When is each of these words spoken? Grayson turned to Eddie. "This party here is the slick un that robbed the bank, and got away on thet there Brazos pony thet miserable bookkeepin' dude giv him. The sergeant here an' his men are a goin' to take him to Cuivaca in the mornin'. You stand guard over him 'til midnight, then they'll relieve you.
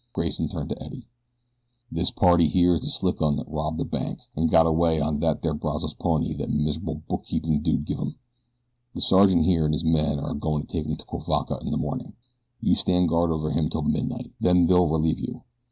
Grayson 0.13 0.49
turned 0.49 0.69
to 0.69 0.81
Eddie. 0.83 1.05
"This 1.91 2.09
party 2.09 2.47
here 2.47 2.73
is 2.73 2.81
the 2.81 2.89
slick 2.89 3.21
un 3.21 3.35
that 3.35 3.47
robbed 3.47 3.77
the 3.77 3.85
bank, 3.85 4.19
and 4.35 4.49
got 4.49 4.65
away 4.65 4.99
on 4.99 5.19
thet 5.21 5.43
there 5.43 5.53
Brazos 5.53 5.93
pony 5.93 6.33
thet 6.33 6.49
miserable 6.49 7.03
bookkeepin' 7.07 7.61
dude 7.61 7.85
giv 7.85 7.99
him. 7.99 8.15
The 8.95 9.01
sergeant 9.01 9.45
here 9.45 9.63
an' 9.63 9.73
his 9.73 9.85
men 9.85 10.17
are 10.19 10.31
a 10.31 10.35
goin' 10.35 10.63
to 10.65 10.67
take 10.67 10.87
him 10.87 10.95
to 10.95 11.05
Cuivaca 11.05 11.59
in 11.61 11.69
the 11.69 11.77
mornin'. 11.77 12.13
You 12.61 12.73
stand 12.73 13.09
guard 13.09 13.29
over 13.29 13.51
him 13.51 13.69
'til 13.69 13.83
midnight, 13.83 14.31
then 14.39 14.65
they'll 14.65 14.87
relieve 14.87 15.19
you. 15.19 15.43